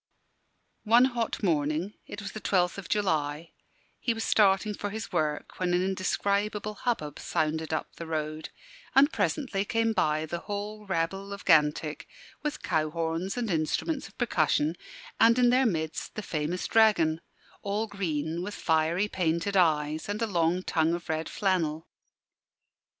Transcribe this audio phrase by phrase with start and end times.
[0.83, 3.51] One hot morning it was the 12th of July
[3.99, 8.49] he was starting for his work when an indescribable hubbub sounded up the road,
[8.95, 12.07] and presently came by the whole rabble of Gantick
[12.41, 14.75] with cow horns and instruments of percussion,
[15.19, 17.21] and in their midst the famous dragon
[17.61, 21.87] all green, with fiery, painted eyes, and a long tongue of red flannel.